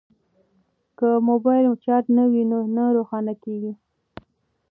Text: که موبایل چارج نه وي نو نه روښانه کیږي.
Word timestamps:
که 0.97 1.09
موبایل 1.29 1.65
چارج 1.83 2.05
نه 2.17 2.23
وي 2.31 2.43
نو 2.51 2.59
نه 2.75 2.83
روښانه 2.95 3.33
کیږي. 3.43 3.73